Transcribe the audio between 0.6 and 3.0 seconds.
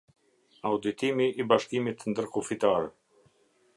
Auditimi i Bashkimit Ndërkufitar.